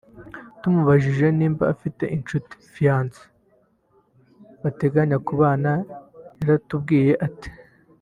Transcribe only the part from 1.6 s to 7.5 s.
afite inshuti (fiance) bateganya kubana yaratubwiye ati